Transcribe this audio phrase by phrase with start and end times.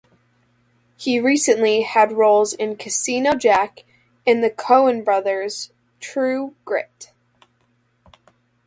[0.97, 3.83] He recently had roles in "Casino Jack"
[4.25, 7.11] and the Coen brothers' "True Grit".